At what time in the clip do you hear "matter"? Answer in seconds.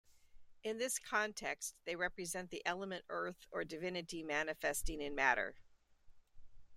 5.13-5.53